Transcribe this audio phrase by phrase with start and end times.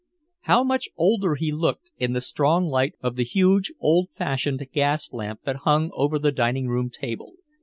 [0.45, 5.13] How much older he looked, in the strong light of the huge old fashioned gas
[5.13, 7.33] lamp that hung over the dining room table.